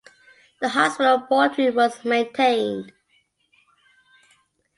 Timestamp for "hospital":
0.69-1.19